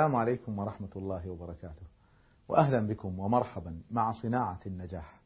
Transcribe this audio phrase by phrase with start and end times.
[0.00, 1.86] السلام عليكم ورحمة الله وبركاته.
[2.48, 5.20] وأهلا بكم ومرحبا مع صناعة النجاح.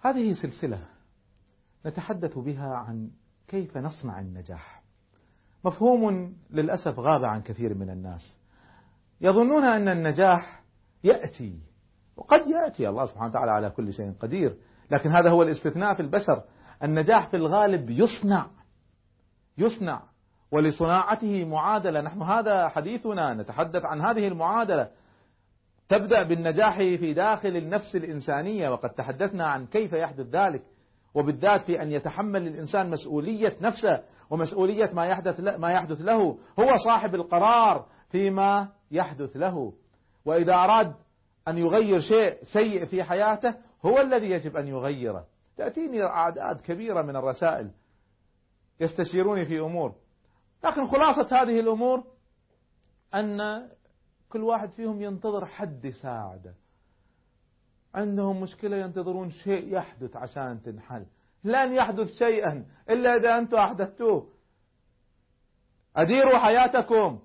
[0.00, 0.86] هذه سلسلة
[1.86, 3.10] نتحدث بها عن
[3.48, 4.82] كيف نصنع النجاح.
[5.64, 8.36] مفهوم للأسف غاب عن كثير من الناس.
[9.20, 10.62] يظنون أن النجاح
[11.04, 11.60] يأتي
[12.16, 14.56] وقد يأتي الله سبحانه وتعالى على كل شيء قدير.
[14.90, 16.44] لكن هذا هو الاستثناء في البشر.
[16.82, 18.46] النجاح في الغالب يصنع
[19.58, 20.02] يصنع.
[20.52, 22.00] ولصناعته معادلة.
[22.00, 24.88] نحن هذا حديثنا نتحدث عن هذه المعادلة.
[25.88, 30.62] تبدأ بالنجاح في داخل النفس الإنسانية وقد تحدثنا عن كيف يحدث ذلك.
[31.14, 36.38] وبالذات في أن يتحمل الإنسان مسؤولية نفسه ومسؤولية ما يحدث ما يحدث له.
[36.60, 39.72] هو صاحب القرار فيما يحدث له.
[40.24, 40.94] وإذا أراد
[41.48, 43.54] أن يغير شيء سيء في حياته
[43.86, 45.24] هو الذي يجب أن يغيره.
[45.56, 47.70] تأتيني أعداد كبيرة من الرسائل
[48.80, 49.94] يستشيروني في أمور.
[50.64, 52.04] لكن خلاصة هذه الأمور
[53.14, 53.68] أن
[54.28, 56.54] كل واحد فيهم ينتظر حد يساعده.
[57.94, 61.06] عندهم مشكلة ينتظرون شيء يحدث عشان تنحل.
[61.44, 64.32] لن يحدث شيئا إلا إذا أنتم أحدثتوه.
[65.96, 67.20] أديروا حياتكم.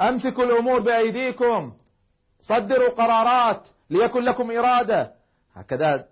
[0.00, 1.76] أمسكوا الأمور بأيديكم.
[2.40, 5.14] صدروا قرارات ليكن لكم إرادة.
[5.54, 6.08] هكذا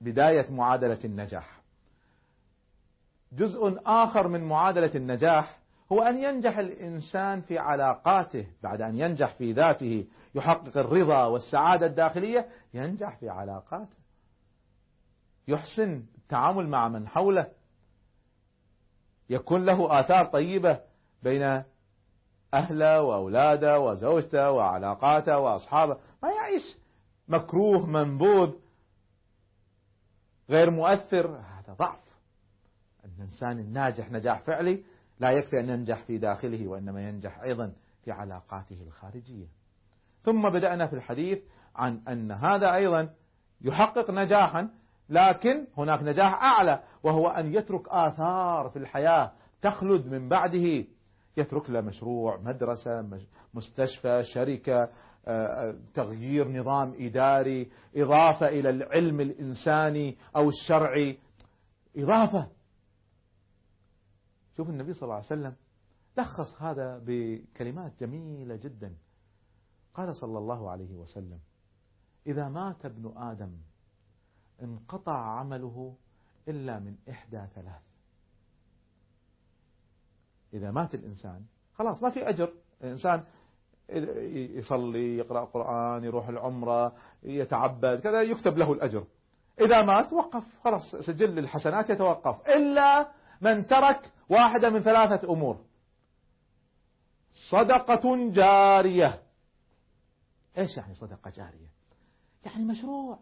[0.00, 1.55] بداية معادلة النجاح.
[3.32, 5.58] جزء آخر من معادلة النجاح
[5.92, 8.46] هو أن ينجح الإنسان في علاقاته.
[8.62, 13.96] بعد أن ينجح في ذاته يحقق الرضا والسعادة الداخلية ينجح في علاقاته.
[15.48, 17.46] يحسن التعامل مع من حوله.
[19.30, 20.80] يكون له آثار طيبة
[21.22, 21.62] بين
[22.54, 25.96] أهله وأولاده وزوجته وعلاقاته وأصحابه.
[26.22, 26.78] ما يعيش
[27.28, 28.52] مكروه منبوذ
[30.50, 31.26] غير مؤثر.
[31.26, 32.05] هذا ضعف.
[33.26, 34.82] الإنسان الناجح نجاح فعلي
[35.20, 37.72] لا يكفي أن ينجح في داخله وإنما ينجح أيضا
[38.04, 39.46] في علاقاته الخارجية.
[40.22, 41.38] ثم بدأنا في الحديث
[41.76, 43.08] عن أن هذا أيضا
[43.60, 44.68] يحقق نجاحا
[45.08, 49.32] لكن هناك نجاح أعلى وهو أن يترك آثار في الحياة
[49.62, 50.84] تخلد من بعده.
[51.36, 53.08] يترك له مشروع مدرسة
[53.54, 54.88] مستشفى شركة
[55.94, 61.18] تغيير نظام إداري إضافة إلى العلم الإنساني أو الشرعي.
[61.96, 62.48] إضافة
[64.56, 65.54] شوف النبي صلى الله عليه وسلم
[66.16, 68.94] لخص هذا بكلمات جميلة جدا.
[69.94, 71.38] قال صلى الله عليه وسلم
[72.26, 73.52] إذا مات ابن آدم
[74.62, 75.94] انقطع عمله
[76.48, 77.82] إلا من إحدى ثلاث.
[80.54, 81.44] إذا مات الإنسان
[81.74, 82.52] خلاص ما في أجر.
[82.84, 83.24] الإنسان
[84.58, 86.92] يصلي يقرأ قرآن يروح العمرة
[87.22, 89.06] يتعبد كذا يكتب له الأجر.
[89.60, 92.48] إذا مات وقف خلاص سجل الحسنات يتوقف.
[92.48, 93.08] إلا
[93.40, 95.60] من ترك واحدة من ثلاثة أمور.
[97.50, 99.22] صدقة جارية.
[100.58, 101.70] إيش يعني صدقة جارية؟
[102.44, 103.18] يعني مشروع.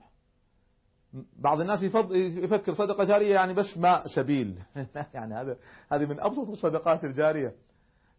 [1.36, 4.58] بعض الناس يفكر صدقة جارية يعني بس ماء سبيل.
[5.14, 5.56] يعني هذا
[5.92, 7.54] هذه من أبسط الصدقات الجارية.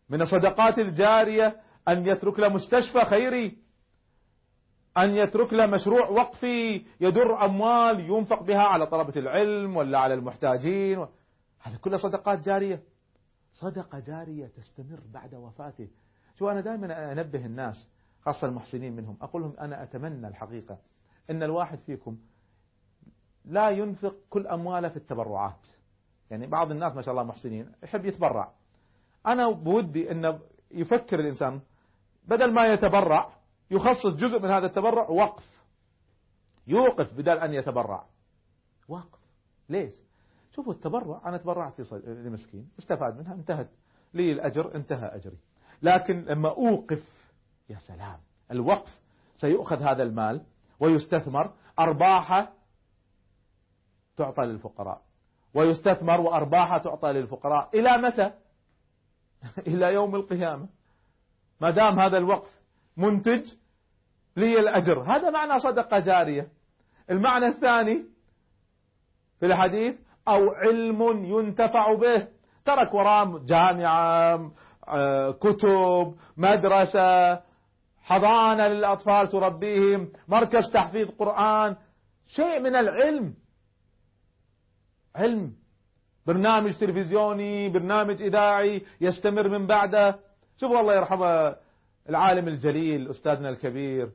[0.09, 3.57] من الصدقات الجارية أن يترك له مستشفى خيري.
[4.97, 6.85] أن يترك له مشروع وقفي.
[7.01, 11.05] يدر أموال ينفق بها على طلبة العلم ولا على المحتاجين
[11.65, 12.83] هذه كلها صدقات جارية.
[13.53, 15.87] صدقة جارية تستمر بعد وفاته.
[16.39, 17.89] شو أنا دائما أنبه الناس
[18.21, 20.77] خاصة المحسنين منهم أقول لهم أنا أتمنى الحقيقة
[21.29, 22.17] أن الواحد فيكم
[23.45, 25.67] لا ينفق كل أمواله في التبرعات.
[26.31, 28.51] يعني بعض الناس ما شاء الله محسنين يحب يتبرع.
[29.27, 30.39] أنا بودي أن
[30.71, 31.61] يفكر الإنسان
[32.27, 33.29] بدل ما يتبرع
[33.71, 35.63] يخصص جزء من هذا التبرع وقف.
[36.67, 38.05] يوقف بدل أن يتبرع.
[38.87, 39.19] وقف.
[39.69, 40.04] ليش؟
[40.55, 43.69] شوفوا التبرع أنا تبرعت لمسكين استفاد منها انتهت.
[44.13, 45.37] لي الأجر انتهى أجري.
[45.81, 47.03] لكن لما أوقف
[47.69, 48.19] يا سلام
[48.51, 48.99] الوقف
[49.35, 50.41] سيؤخذ هذا المال
[50.79, 52.51] ويستثمر أرباحه
[54.17, 55.01] تعطى للفقراء.
[55.53, 57.69] ويستثمر وأرباحه تعطى للفقراء.
[57.79, 58.31] إلى متى؟
[59.67, 60.67] إلى يوم القيامة.
[61.61, 62.61] ما دام هذا الوقف
[62.97, 63.53] منتج
[64.37, 65.01] لي الأجر.
[65.01, 66.49] هذا معنى صدقة جارية.
[67.09, 68.05] المعنى الثاني
[69.39, 72.27] في الحديث أو علم ينتفع به.
[72.65, 74.51] ترك وراه جامعة
[74.87, 77.39] آه، كتب مدرسة
[78.03, 81.75] حضانة للأطفال تربيهم مركز تحفيظ قرآن.
[82.27, 83.33] شيء من العلم.
[85.15, 85.53] علم.
[86.27, 90.19] برنامج تلفزيوني برنامج إذاعي يستمر من بعده.
[90.57, 91.55] شوفوا الله يرحمه
[92.09, 94.11] العالم الجليل أستاذنا الكبير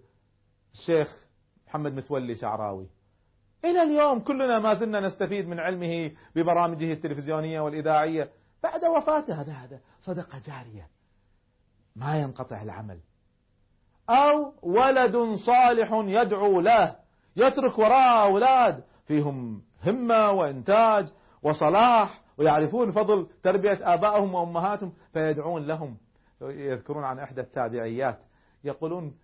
[0.74, 1.26] الشيخ
[1.66, 2.86] محمد متولي شعراوي.
[3.64, 8.30] إلى اليوم كلنا ما زلنا نستفيد من علمه ببرامجه التلفزيونية والإذاعية.
[8.62, 10.88] بعد وفاته هذا هذا صدقة جارية.
[11.96, 13.00] ما ينقطع العمل.
[14.10, 15.16] أو ولد
[15.46, 16.96] صالح يدعو له
[17.36, 18.84] يترك وراءه أولاد.
[19.06, 21.08] فيهم همة وإنتاج
[21.42, 25.96] وصلاح ويعرفون فضل تربية آبائهم وأمهاتهم فيدعون لهم.
[26.40, 28.18] يذكرون عن إحدى التابعيات.
[28.64, 29.14] يقولون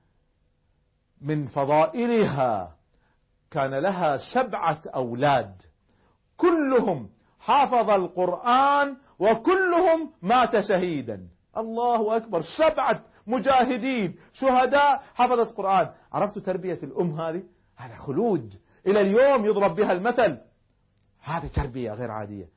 [1.21, 2.76] من فضائلها
[3.51, 5.63] كان لها سبعة أولاد.
[6.37, 7.09] كلهم
[7.41, 11.29] حافظ القرآن وكلهم مات شهيدا.
[11.57, 12.43] الله أكبر.
[12.59, 15.91] سبعة مجاهدين شهداء حفظت القرآن.
[16.13, 17.43] عرفتوا تربية الأم هذه؟
[17.77, 18.55] هذا خلود.
[18.87, 20.39] إلى اليوم يضرب بها المثل.
[21.23, 22.49] هذه تربية غير عادية.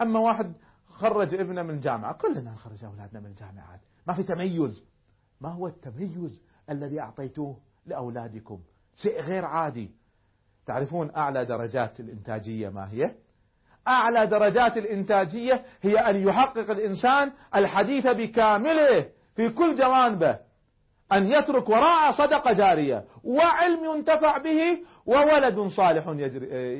[0.00, 0.52] أما واحد
[0.88, 4.84] خرج ابنه من الجامعة كلنا نخرج أولادنا من الجامعات ما في تميز.
[5.40, 7.56] ما هو التميز الذي أعطيتوه
[7.86, 8.60] لأولادكم؟
[8.96, 9.90] شيء غير عادي.
[10.66, 13.14] تعرفون أعلى درجات الإنتاجية ما هي؟
[13.88, 20.38] أعلى درجات الإنتاجية هي أن يحقق الإنسان الحديث بكامله في كل جوانبه.
[21.12, 23.04] أن يترك وراء صدقة جارية.
[23.24, 26.08] وعلم ينتفع به وولد صالح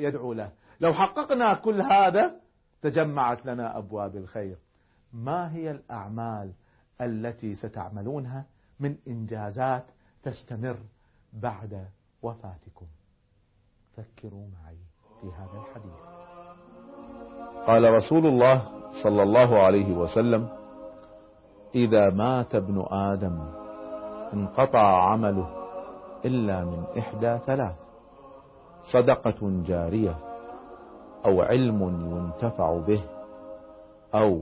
[0.03, 0.51] يدعو له.
[0.81, 2.35] لو حققنا كل هذا
[2.81, 4.57] تجمعت لنا أبواب الخير.
[5.13, 6.53] ما هي الأعمال
[7.01, 8.45] التي ستعملونها
[8.79, 9.85] من إنجازات
[10.23, 10.77] تستمر
[11.33, 11.87] بعد
[12.21, 12.85] وفاتكم؟
[14.01, 14.77] فكروا معي
[15.21, 15.93] في هذا الحديث.
[17.67, 18.61] قال رسول الله
[19.03, 20.49] صلى الله عليه وسلم
[21.75, 23.39] إذا مات ابن آدم
[24.33, 25.49] انقطع عمله
[26.25, 27.75] إلا من إحدى ثلاث
[28.93, 30.15] صدقة جارية
[31.25, 31.81] أو علم
[32.17, 33.03] ينتفع به
[34.13, 34.41] أو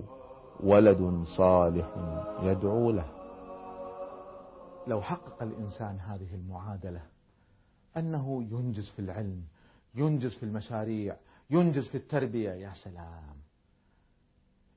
[0.63, 1.85] ولد صالح
[2.41, 3.05] يدعو له.
[4.87, 7.01] لو حقق الإنسان هذه المعادلة
[7.97, 9.43] أنه ينجز في العلم
[9.95, 11.17] ينجز في المشاريع
[11.49, 13.35] ينجز في التربية يا سلام.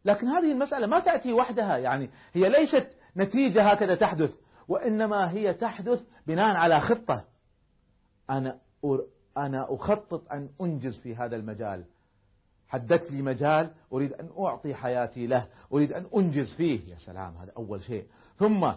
[0.04, 4.34] لكن هذه المسألة ما تأتي وحدها يعني هي ليست نتيجة هكذا تحدث
[4.68, 7.24] وإنما هي تحدث بناء على خطة.
[8.30, 8.58] أنا
[9.36, 11.84] أنا أخطط أن أنجز في هذا المجال.
[12.68, 16.92] حددت لي مجال أريد أن أعطي حياتي له أريد أن أنجز فيه.
[16.92, 18.06] يا سلام هذا أول شيء.
[18.38, 18.72] ثم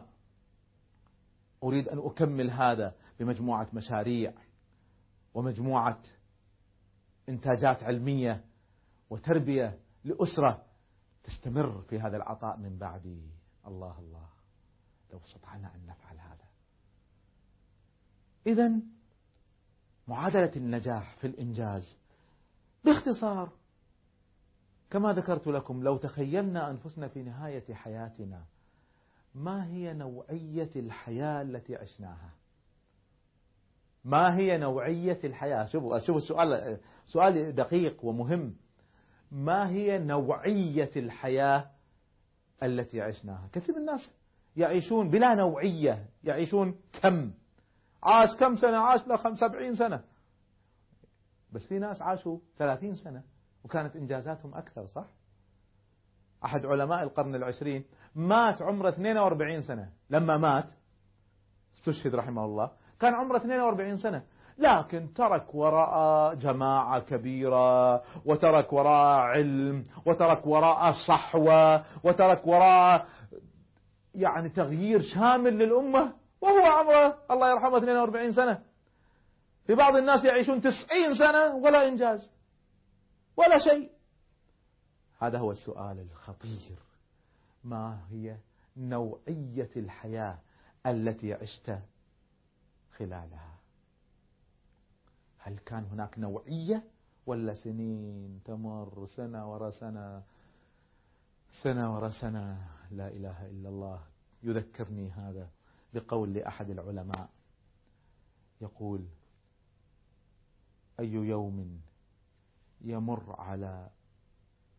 [1.63, 2.93] أريد أن أكمل هذا.
[3.19, 4.33] بمجموعة مشاريع
[5.33, 6.01] ومجموعة
[7.29, 8.45] إنتاجات علمية
[9.09, 10.65] وتربية لأسرة
[11.23, 13.29] تستمر في هذا العطاء من بعدي
[13.67, 14.29] الله الله.
[15.11, 16.45] لو استطعنا أن نفعل هذا.
[18.47, 18.71] إذا
[20.07, 21.95] معادلة النجاح في الإنجاز
[22.83, 23.49] باختصار
[24.89, 28.45] كما ذكرت لكم لو تخيلنا أنفسنا في نهاية حياتنا
[29.35, 32.29] ما هي نوعية الحياة التي عشناها؟
[34.05, 38.55] ما هي نوعية الحياة؟ شوفوا شوفوا السؤال سؤال دقيق ومهم.
[39.31, 41.71] ما هي نوعية الحياة
[42.63, 44.13] التي عشناها؟ كثير من الناس
[44.57, 47.31] يعيشون بلا نوعية يعيشون كم؟
[48.03, 50.03] عاش كم سنة؟ عاش له سبعين سنة.
[51.51, 53.23] بس في ناس عاشوا ثلاثين سنة
[53.63, 55.05] وكانت إنجازاتهم أكثر صح؟
[56.45, 57.83] أحد علماء القرن العشرين
[58.15, 59.91] مات عمره 42 سنة.
[60.09, 60.71] لما مات
[61.77, 62.71] استشهد رحمه الله
[63.05, 64.23] كان عمره 42 سنة.
[64.57, 67.95] لكن ترك وراء جماعة كبيرة
[68.25, 73.07] وترك وراء علم وترك وراء صحوة وترك وراء
[74.15, 78.61] يعني تغيير شامل للأمة وهو عمره الله يرحمه 42 سنة.
[79.67, 82.29] في بعض الناس يعيشون 90 سنة ولا إنجاز
[83.37, 83.89] ولا شيء.
[85.19, 86.79] هذا هو السؤال الخطير.
[87.63, 88.35] ما هي
[88.77, 90.37] نوعية الحياة
[90.85, 91.79] التي عشت
[92.97, 93.55] خلالها.
[95.39, 96.83] هل كان هناك نوعية
[97.25, 100.23] ولا سنين؟ تمر سنة ورا سنة
[101.63, 102.67] سنة ورا سنة.
[102.91, 104.01] لا إله إلا الله.
[104.43, 105.49] يذكرني هذا
[105.93, 107.29] بقول لأحد العلماء.
[108.61, 109.05] يقول
[110.99, 111.81] أي يوم
[112.81, 113.89] يمر على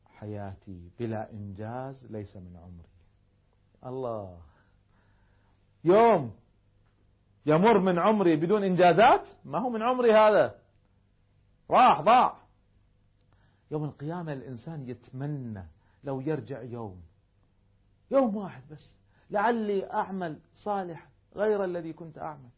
[0.07, 2.89] حياتي بلا إنجاز ليس من عمري.
[3.87, 4.41] الله.
[5.85, 6.35] يوم
[7.47, 10.59] يمر من عمري بدون إنجازات؟ ما هو من عمري هذا.
[11.71, 12.37] راح ضاع.
[13.71, 15.65] يوم القيامة الإنسان يتمنى
[16.05, 17.03] لو يرجع يوم.
[18.11, 18.97] يوم واحد بس.
[19.31, 22.49] لعلي أعمل صالح غير الذي كنت أعمل.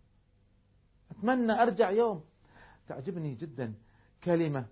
[1.11, 2.25] أتمنى أرجع يوم.
[2.89, 3.75] تعجبني جدا
[4.25, 4.67] كلمة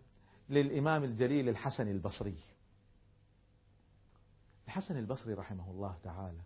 [0.49, 2.38] للإمام الجليل الحسن البصري.
[4.66, 6.40] الحسن البصري رحمه الله تعالى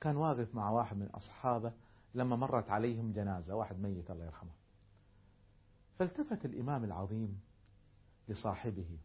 [0.00, 1.72] كان واقف مع واحد من أصحابه
[2.16, 4.50] لما مرت عليهم جنازة واحد ميت الله يرحمه.
[5.98, 7.40] فالتفت الإمام العظيم
[8.28, 8.98] لصاحبه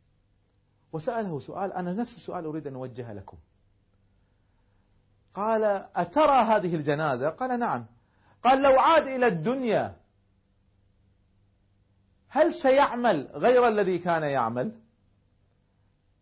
[0.94, 3.38] وسأله سؤال أنا نفس السؤال أريد أن أوجهه لكم.
[5.34, 5.63] قال
[5.96, 7.86] أترى هذه الجنازة؟ قال نعم.
[8.44, 9.96] قال لو عاد إلى الدنيا
[12.27, 14.82] هل سيعمل غير الذي كان يعمل؟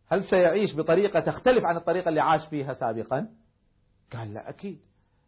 [0.08, 3.30] هل سيعيش بطريقة تختلف عن الطريقة اللي عاش فيها سابقا؟
[4.14, 4.80] قال لا أكيد.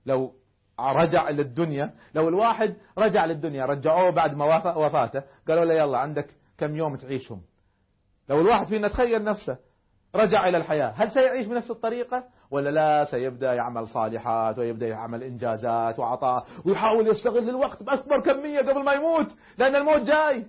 [0.06, 0.34] لو
[0.80, 1.94] رجع للدنيا.
[2.16, 7.42] لو الواحد رجع للدنيا رجعوه بعد ما وفاته قالوا له يلا عندك كم يوم تعيشهم؟
[8.30, 9.58] لو الواحد فينا تخيل نفسه
[10.16, 10.94] رجع إلى الحياة.
[10.96, 17.50] هل سيعيش بنفس الطريقة؟ ولا لا سيبدأ يعمل صالحات ويبدأ يعمل إنجازات وعطاء ويحاول يستغل
[17.50, 20.46] الوقت بأكبر كمية قبل ما يموت لأن الموت جاي.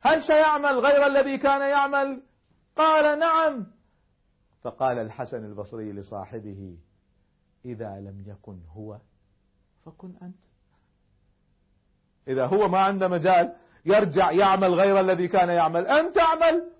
[0.00, 2.22] هل سيعمل غير الذي كان يعمل؟
[2.76, 3.66] قال نعم.
[4.62, 6.78] فقال الحسن البصري لصاحبه
[7.64, 8.98] إذا لم يكن هو
[9.84, 10.40] فكن أنت.
[12.28, 15.86] إذا هو ما عنده مجال يرجع يعمل غير الذي كان يعمل.
[15.86, 16.70] أنت اعمل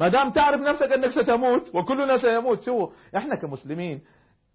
[0.00, 4.04] ما دام تعرف نفسك أنك ستموت وكلنا سيموت شو؟ إحنا كمسلمين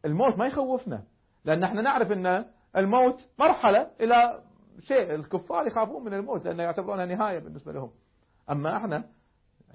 [0.05, 1.03] الموت ما يخوفنا.
[1.45, 4.43] لأن إحنا نعرف أن الموت مرحلة إلى
[4.79, 7.91] شيء الكفار يخافون من الموت لأنه يعتبرونها نهاية بالنسبة لهم.
[8.49, 9.03] أما إحنا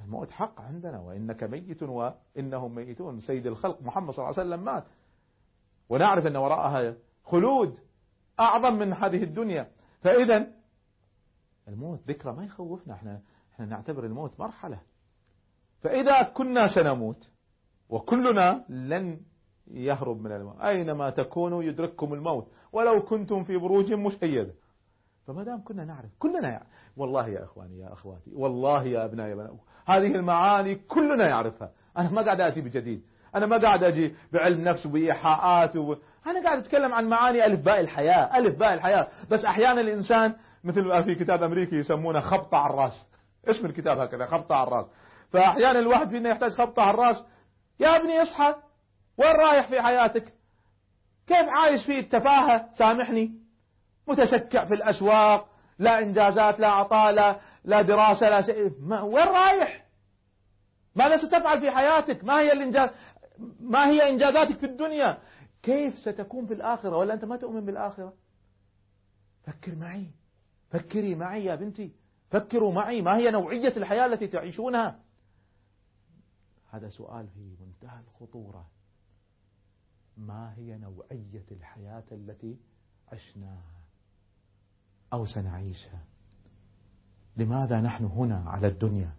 [0.04, 3.20] الموت حق عندنا وإنك ميت وإنهم ميتون.
[3.20, 4.84] سيد الخلق محمد صلى الله عليه وسلم مات.
[5.88, 6.94] ونعرف أن وراءها
[7.26, 7.78] خلود
[8.40, 9.70] أعظم من هذه الدنيا.
[10.00, 10.46] فإذا
[11.68, 12.94] الموت ذكرى ما يخوفنا.
[12.94, 13.20] إحنا
[13.54, 14.80] إحنا نعتبر الموت مرحلة.
[15.80, 17.30] فإذا كنا سنموت
[17.88, 19.20] وكلنا لن
[19.66, 20.60] يهرب من الموت.
[20.60, 24.54] أينما تكونوا يدرككم الموت ولو كنتم في بروج مشيدة.
[25.26, 26.66] فما دام كنا نعرف كلنا يعرف
[26.96, 31.72] والله يا إخواني يا أخواتي والله يا أبنائي يا هذه المعاني كلنا يعرفها.
[31.98, 33.02] أنا ما قاعد آتي بجديد.
[33.34, 35.96] أنا ما قاعد أجي بعلم نفس وبايحاءات و...
[36.26, 39.08] أنا قاعد أتكلم عن معاني ألف باء الحياة ألف باء الحياة.
[39.30, 43.06] بس أحيانا الإنسان مثل ما في كتاب أمريكي يسمونه خبطة على الرأس.
[43.48, 44.86] اسم الكتاب هكذا خبطة على الرأس.
[45.32, 47.24] فأحيانا الواحد فينا يحتاج خبطة على الرأس.
[47.80, 48.54] يا ابني اصحى
[49.18, 50.24] وين رايح في حياتك؟
[51.26, 53.32] كيف عايش في التفاهة؟ سامحني.
[54.08, 55.46] متسكع في الأسواق
[55.78, 58.70] لا إنجازات لا عطاء لا, لا دراسة لا شيء.
[58.80, 59.86] ما وين رايح؟
[60.96, 62.90] ماذا ستفعل في حياتك؟ ما هي الإنجاز؟
[63.60, 65.18] ما هي إنجازاتك في الدنيا؟
[65.62, 68.14] كيف ستكون في الآخرة؟ ولا أنت ما تؤمن بالآخرة؟
[69.42, 70.10] فكر معي.
[70.70, 71.92] فكري معي يا بنتي.
[72.30, 73.02] فكروا معي.
[73.02, 75.00] ما هي نوعية الحياة التي تعيشونها؟
[76.70, 78.66] هذا سؤال في منتهى الخطورة.
[80.16, 82.56] ما هي نوعية الحياة التي
[83.12, 83.76] عشناها
[85.12, 86.04] أو سنعيشها؟
[87.36, 89.10] لماذا نحن هنا على الدنيا؟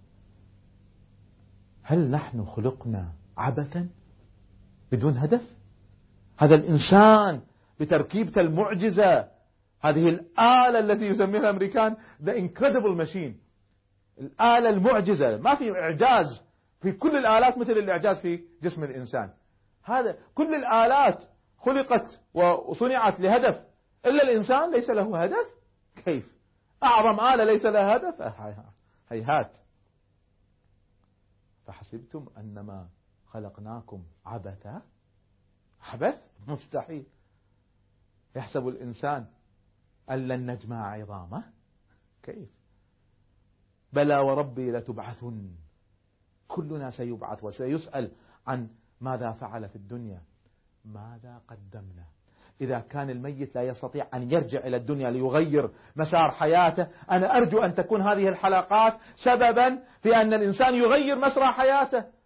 [1.82, 3.90] هل نحن خلقنا عبثا؟
[4.92, 5.42] بدون هدف.
[6.38, 7.42] هذا الإنسان
[7.80, 9.28] بتركيبته المعجزة
[9.82, 13.34] هذه الآلة التي يسميها الأمريكان The Incredible Machine.
[14.20, 15.38] الآلة المعجزة.
[15.38, 16.42] ما في إعجاز
[16.82, 19.30] في كل الآلات مثل الإعجاز في جسم الإنسان.
[19.84, 21.24] هذا كل الآلات
[21.58, 23.62] خلقت وصنعت لهدف.
[24.06, 25.48] إلا الإنسان ليس له هدف؟
[26.06, 26.32] كيف؟
[26.84, 28.22] أعظم آلة ليس لها هدف؟
[29.10, 29.58] هيهات.
[31.66, 32.88] فحسبتم أنما
[33.38, 34.82] خلقناكم عبثا؟
[35.82, 36.18] عبث؟
[36.48, 37.06] مستحيل.
[38.36, 39.26] يحسب الإنسان
[40.10, 41.44] أن لن نجمع عظامه؟
[42.24, 42.50] كيف؟
[43.94, 45.50] بلى وربي لتبعثن.
[46.48, 48.12] كلنا سيبعث وسيسأل
[48.48, 48.70] عن
[49.02, 50.22] ماذا فعل في الدنيا.
[50.86, 52.06] ماذا قدمنا؟
[52.62, 57.76] إذا كان الميت لا يستطيع أن يرجع إلى الدنيا ليغير مسار حياته أنا أرجو أن
[57.76, 62.17] تكون هذه الحلقات سببا في أن الإنسان يغير مسار حياته.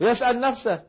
[0.00, 0.82] ويسأل نفسه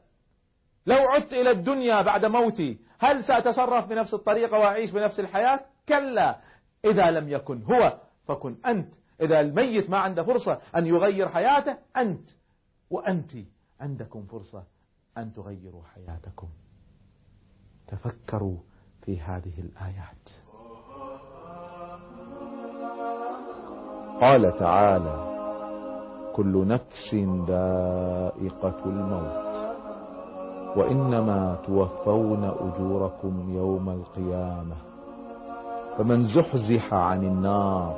[0.85, 5.59] لو عدت إلى الدنيا بعد موتي هل سأتصرف بنفس الطريقة وأعيش بنفس الحياة؟
[5.89, 6.39] كلا.
[6.85, 8.93] إذا لم يكن هو فكن أنت.
[9.21, 12.29] إذا الميت ما عنده فرصة أن يغير حياته أنت.
[12.89, 13.31] وأنت
[13.79, 14.63] عندكم فرصة
[15.17, 16.47] أن تغيروا حياتكم.
[17.87, 18.57] تفكروا
[19.01, 20.29] في هذه الآيات.
[24.21, 25.36] قال تعالى
[26.37, 27.15] كل نفس
[27.47, 29.47] ذائقة الموت.
[30.77, 34.75] وإنما توفون أجوركم يوم القيامة.
[35.97, 37.95] فمن زحزح عن النار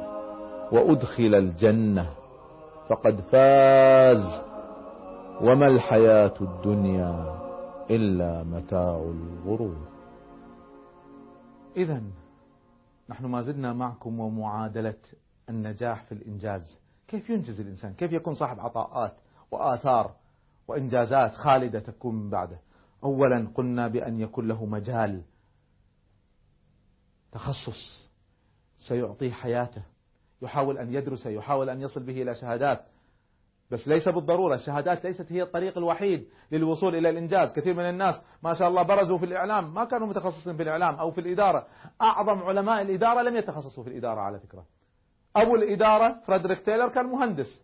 [0.72, 2.10] وأدخل الجنة
[2.90, 4.42] فقد فاز.
[5.42, 7.36] وما الحياة الدنيا
[7.90, 9.76] إلا متاع الغرور.
[11.78, 12.02] إذا
[13.10, 15.02] نحن ما زلنا معكم ومعادلة
[15.50, 16.80] النجاح في الإنجاز.
[17.10, 19.14] كيف ينجز الإنسان؟ كيف يكون صاحب عطاءات
[19.52, 20.16] وآثار
[20.68, 22.60] وإنجازات خالدة تكون من بعده؟
[23.04, 25.22] أولا قلنا بأن يكون له مجال
[27.32, 28.10] تخصص
[28.88, 29.82] سيعطيه حياته.
[30.42, 32.86] يحاول أن يدرس يحاول أن يصل به إلى شهادات.
[33.72, 37.52] بس ليس بالضرورة الشهادات ليست هي الطريق الوحيد للوصول إلى الإنجاز.
[37.52, 41.12] كثير من الناس ما شاء الله برزوا في الإعلام ما كانوا متخصصين في الإعلام أو
[41.12, 41.68] في الإدارة.
[42.02, 44.66] أعظم علماء الإدارة لم يتخصصوا في الإدارة على فكرة.
[45.36, 47.64] أبو الإدارة فريدريك تايلر كان مهندس.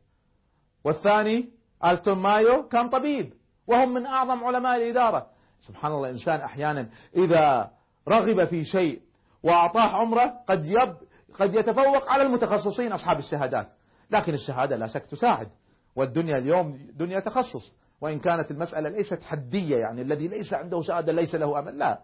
[0.83, 1.49] والثاني
[1.85, 3.33] ألتون مايو كان طبيب.
[3.67, 5.27] وهم من أعظم علماء الإدارة.
[5.59, 7.71] سبحان الله الإنسان أحيانا إذا
[8.07, 9.01] رغب في شيء
[9.43, 10.95] وأعطاه عمره قد يب
[11.39, 13.67] قد يتفوق على المتخصصين أصحاب الشهادات.
[14.11, 15.47] لكن الشهادة لا شك تساعد.
[15.95, 17.75] والدنيا اليوم دنيا تخصص.
[18.01, 21.99] وإن كانت المسألة ليست حدية يعني الذي ليس عنده شهادة ليس له أمل لا.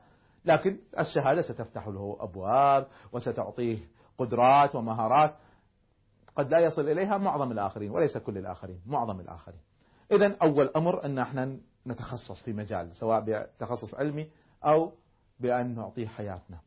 [0.45, 3.77] لكن الشهادة ستفتح له أبواب وستعطيه
[4.17, 5.35] قدرات ومهارات
[6.35, 9.59] قد لا يصل إليها معظم الآخرين وليس كل الآخرين معظم الآخرين.
[10.11, 11.57] إذا أول أمر أن إحنا
[11.87, 14.27] نتخصص في مجال سواء بتخصص علمي
[14.63, 14.91] أو
[15.39, 16.57] بأن نعطيه حياتنا.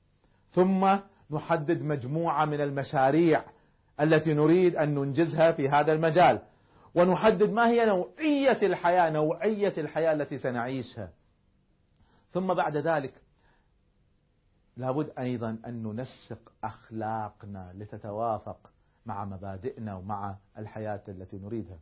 [0.51, 0.97] ثم
[1.31, 3.45] نحدد مجموعة من المشاريع
[4.01, 6.43] التي نريد أن ننجزها في هذا المجال.
[6.95, 11.11] ونحدد ما هي نوعية الحياة نوعية الحياة التي سنعيشها.
[12.33, 13.13] ثم بعد ذلك
[14.77, 18.71] لابد أيضا أن ننسق أخلاقنا لتتوافق
[19.07, 21.79] مع مبادئنا ومع الحياة التي نريدها.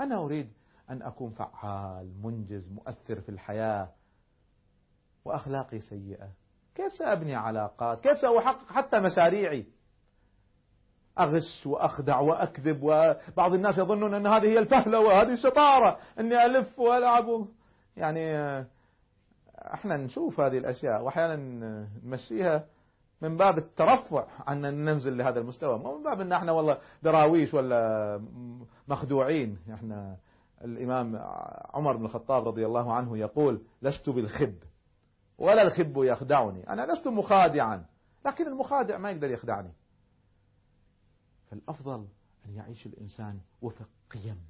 [0.00, 0.52] أنا أريد
[0.90, 3.88] أن أكون فعال منجز مؤثر في الحياة
[5.24, 6.28] وأخلاقي سيئة.
[6.74, 9.66] كيف سأبني علاقات؟ كيف سأحقق حتى مشاريعي؟
[11.18, 17.46] أغش وأخدع وأكذب وبعض الناس يظنون أن هذه هي الفهلة وهذه الشطارة أني ألف وألعب.
[17.96, 18.36] يعني
[19.58, 21.36] إحنا نشوف هذه الأشياء وأحيانا
[22.04, 22.66] نمشيها
[23.22, 27.54] من باب الترفع عن أن ننزل لهذا المستوى مو من باب أن إحنا والله دراويش
[27.54, 28.22] ولا
[28.88, 29.58] مخدوعين.
[29.74, 30.16] إحنا
[30.64, 31.16] الإمام
[31.74, 34.58] عمر بن الخطاب رضي الله عنه يقول لست بالخب
[35.38, 36.68] ولا الخب يخدعني.
[36.68, 37.84] أنا لست مخادعا
[38.26, 39.72] لكن المخادع ما يقدر يخدعني.
[41.50, 42.06] فالأفضل
[42.46, 44.40] أن يعيش الإنسان وفق قيم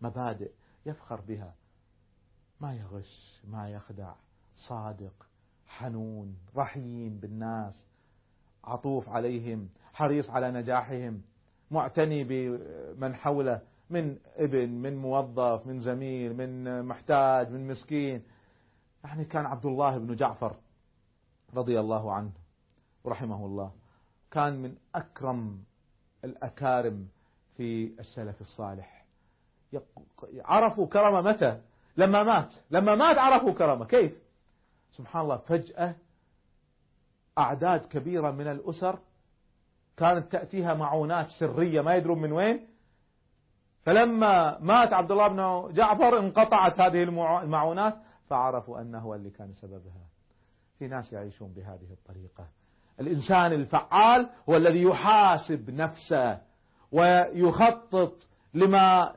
[0.00, 0.52] مبادئ
[0.86, 1.54] يفخر بها.
[2.60, 4.14] ما يغش ما يخدع.
[4.68, 5.26] صادق
[5.66, 7.86] حنون رحيم بالناس.
[8.64, 11.22] عطوف عليهم حريص على نجاحهم
[11.70, 18.22] معتني بمن حوله من ابن من موظف من زميل من محتاج من مسكين.
[19.04, 20.56] يعني كان عبد الله بن جعفر
[21.54, 22.30] رضي الله عنه
[23.04, 23.72] ورحمه الله
[24.30, 25.58] كان من أكرم
[26.24, 27.08] الأكارم
[27.56, 29.04] في السلف الصالح.
[30.44, 31.60] عرفوا كرمه متى؟
[31.96, 32.54] لما مات.
[32.70, 33.84] لما مات عرفوا كرمه.
[33.84, 34.22] كيف؟
[34.90, 35.94] سبحان الله فجأة
[37.38, 38.98] أعداد كبيرة من الأسر
[39.96, 42.66] كانت تأتيها معونات سرية ما يدرون من وين.
[43.82, 47.94] فلما مات عبد الله بن جعفر انقطعت هذه المعونات
[48.28, 50.08] فعرفوا أنه هو اللي كان سببها.
[50.78, 52.46] في ناس يعيشون بهذه الطريقة.
[53.00, 56.40] الإنسان الفعال هو الذي يحاسب نفسه
[56.92, 59.14] ويخطط لما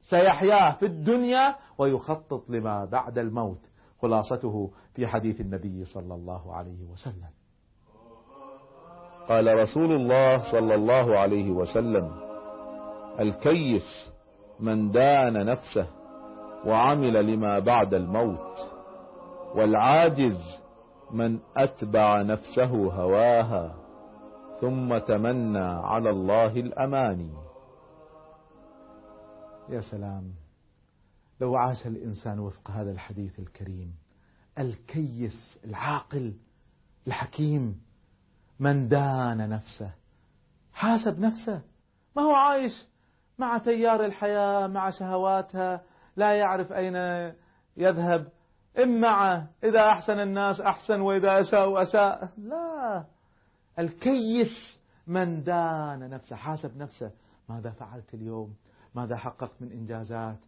[0.00, 3.60] سيحياه في الدنيا ويخطط لما بعد الموت.
[4.04, 7.32] خلاصته في حديث النبي صلى الله عليه وسلم.
[9.28, 12.12] قال رسول الله صلى الله عليه وسلم
[13.20, 13.88] الكيس
[14.60, 15.86] من دان نفسه
[16.66, 18.56] وعمل لما بعد الموت
[19.56, 20.40] والعاجز
[21.10, 23.74] من أتبع نفسه هواها
[24.60, 27.32] ثم تمنى على الله الأماني.
[29.68, 30.43] يا سلام.
[31.40, 33.94] لو عاش الإنسان وفق هذا الحديث الكريم
[34.58, 36.34] الكيس العاقل
[37.06, 37.80] الحكيم
[38.60, 39.92] من دان نفسه
[40.74, 41.62] حاسب نفسه.
[42.16, 42.86] ما هو عايش
[43.38, 45.82] مع تيار الحياة مع شهواتها
[46.16, 46.96] لا يعرف أين
[47.76, 48.28] يذهب.
[48.78, 49.04] إن
[49.64, 52.28] إذا أحسن الناس أحسن وإذا أساءوا أساء.
[52.38, 53.04] لا.
[53.78, 57.10] الكيس من دان نفسه حاسب نفسه.
[57.48, 58.54] ماذا فعلت اليوم؟
[58.94, 60.38] ماذا حققت من إنجازات؟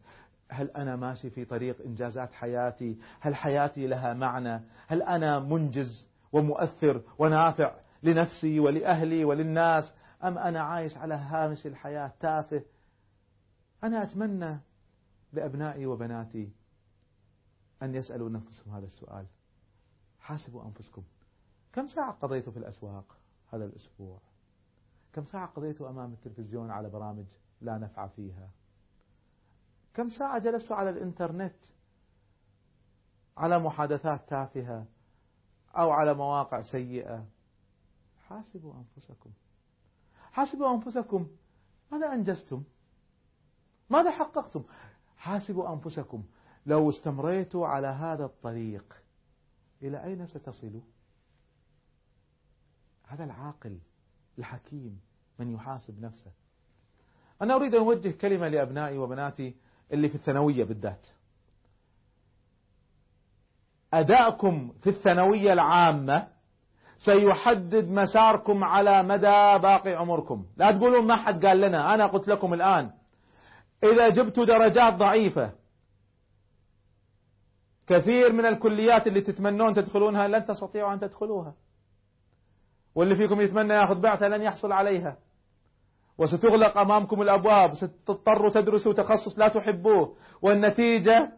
[0.49, 7.03] هل أنا ماشي في طريق إنجازات حياتي؟ هل حياتي لها معنى؟ هل أنا منجز ومؤثر
[7.19, 12.63] ونافع لنفسي ولأهلي وللناس؟ أم أنا عايش على هامش الحياة تافه؟
[13.85, 14.59] أنا أتمنى
[15.33, 16.51] لأبنائي وبناتي
[17.83, 19.27] أن يسألوا نفسهم هذا السؤال.
[20.21, 21.03] حاسبوا أنفسكم.
[21.73, 23.17] كم ساعة قضيتوا في الأسواق
[23.53, 24.21] هذا الأسبوع؟
[25.13, 27.25] كم ساعة قضيتوا أمام التلفزيون على برامج
[27.61, 28.51] لا نفع فيها؟
[29.97, 31.57] كم ساعة جلستوا على الإنترنت؟
[33.37, 34.87] على محادثات تافهة
[35.77, 37.27] أو على مواقع سيئة؟
[38.29, 39.31] حاسبوا أنفسكم.
[40.33, 41.29] حاسبوا أنفسكم.
[41.93, 42.63] ماذا أنجزتم؟
[43.91, 44.65] ماذا حققتم؟
[45.17, 46.25] حاسبوا أنفسكم.
[46.67, 49.03] لو استمريتوا على هذا الطريق
[49.83, 50.83] إلى أين ستصلوا؟
[53.03, 53.79] هذا العاقل
[54.39, 55.01] الحكيم
[55.39, 56.33] من يحاسب نفسه.
[57.43, 59.57] أنا أريد أن أوجه كلمة لأبنائي وبناتي
[59.92, 61.07] اللي في الثانوية بالذات.
[63.94, 66.29] أداءكم في الثانوية العامة
[66.99, 70.46] سيحدد مساركم على مدى باقي عمركم.
[70.57, 72.90] لا تقولون ما حد قال لنا أنا قلت لكم الآن.
[73.85, 75.53] إذا جبتوا درجات ضعيفة
[77.87, 81.55] كثير من الكليات اللي تتمنون تدخلونها لن تستطيعوا أن تدخلوها.
[82.94, 85.16] واللي فيكم يتمنى ياخذ بعثة لن يحصل عليها.
[86.18, 90.16] وستغلق أمامكم الأبواب ستضطروا تدرسوا تخصص لا تحبوه.
[90.42, 91.33] والنتيجة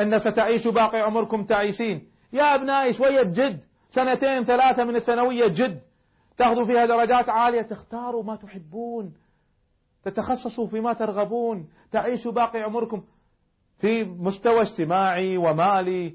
[0.00, 2.08] أن ستعيشوا باقي عمركم تعيسين.
[2.32, 3.60] يا أبنائي شوية جد.
[3.90, 5.80] سنتين ثلاثة من الثانوية جد.
[6.36, 7.62] تأخذوا فيها درجات عالية.
[7.62, 9.14] تختاروا ما تحبون.
[10.04, 11.68] تتخصصوا فيما ترغبون.
[11.92, 13.04] تعيشوا باقي عمركم
[13.78, 16.14] في مستوى اجتماعي ومالي.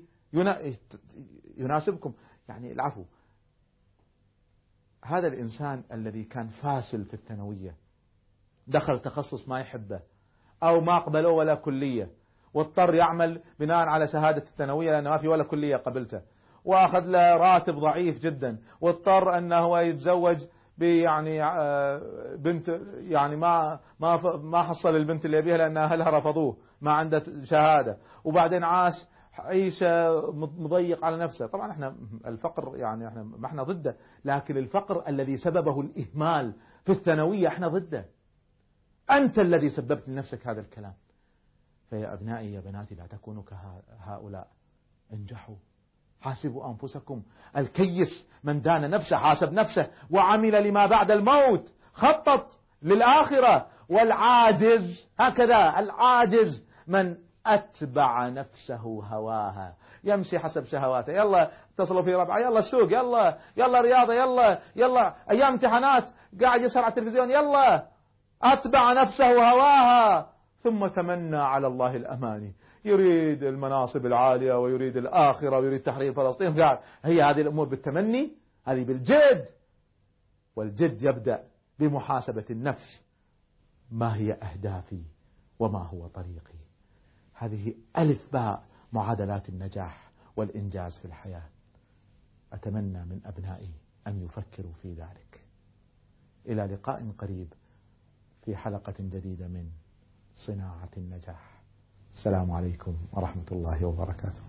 [1.57, 2.13] يناسبكم.
[2.49, 3.03] يعني العفو.
[5.05, 7.83] هذا الإنسان الذي كان فاشل في الثانوية.
[8.67, 9.99] دخل تخصص ما يحبه
[10.63, 12.10] أو ما قبلوه ولا كلية
[12.54, 16.21] واضطر يعمل بناء على شهادة الثانوية لأنه ما في ولا كلية قبلته
[16.65, 20.38] وأخذ له راتب ضعيف جدا واضطر أنه هو يتزوج
[20.78, 22.02] يعني آه،
[22.36, 27.97] بنت يعني ما ما ما حصل البنت اللي يبيها لأن أهلها رفضوه ما عنده شهادة
[28.23, 28.93] وبعدين عاش
[29.39, 30.21] عيشة
[30.58, 31.47] مضيق على نفسه.
[31.47, 31.95] طبعا إحنا
[32.26, 33.95] الفقر يعني إحنا ما إحنا ضده
[34.26, 36.54] لكن الفقر الذي سببه الإهمال
[36.86, 38.06] في الثانوية إحنا ضده.
[39.11, 40.93] أنت الذي سببت لنفسك هذا الكلام.
[41.89, 44.47] فيا أبنائي يا بناتي لا تكونوا كهؤلاء.
[45.13, 45.55] انجحوا.
[46.21, 47.23] حاسبوا أنفسكم.
[47.57, 51.73] الكيس من دان نفسه حاسب نفسه وعمل لما بعد الموت.
[51.93, 53.67] خطط للآخرة.
[53.89, 59.75] والعاجز هكذا العاجز من أتبع نفسه هواها.
[60.03, 61.13] يمشي حسب شهواته.
[61.13, 62.39] يلا اتصلوا في ربعة.
[62.39, 62.91] يلا السوق.
[62.91, 66.05] يلا يلا رياضة يلا يلا أيام امتحانات.
[66.41, 67.31] قاعد يسهر على التلفزيون.
[67.31, 67.92] يلا.
[68.43, 72.53] أتبع نفسه هواها ثم تمنى على الله الأماني.
[72.86, 76.62] يريد المناصب العالية ويريد الآخرة ويريد تحرير فلسطين.
[76.62, 78.32] قال هي هذه الأمور بالتمني
[78.65, 79.45] هذه بالجد.
[80.56, 81.43] والجد يبدأ
[81.79, 83.03] بمحاسبة النفس.
[83.91, 85.03] ما هي أهدافي
[85.60, 86.63] وما هو طريقي؟
[87.34, 91.49] هذه ألف باء معادلات النجاح والإنجاز في الحياة.
[92.53, 93.71] أتمنى من أبنائي
[94.08, 95.45] أن يفكروا في ذلك.
[96.45, 97.53] إلى لقاء قريب.
[98.45, 99.69] في حلقة جديدة من
[100.36, 101.62] صناعة النجاح.
[102.12, 104.41] السلام عليكم ورحمة الله وبركاته.